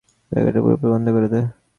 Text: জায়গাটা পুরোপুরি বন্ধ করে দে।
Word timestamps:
জায়গাটা 0.31 0.59
পুরোপুরি 0.63 0.89
বন্ধ 0.93 1.07
করে 1.15 1.27
দে। 1.33 1.41